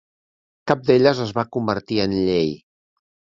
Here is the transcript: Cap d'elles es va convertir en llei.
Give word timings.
Cap 0.71 0.81
d'elles 0.87 1.21
es 1.25 1.33
va 1.41 1.43
convertir 1.59 2.01
en 2.07 2.17
llei. 2.31 2.51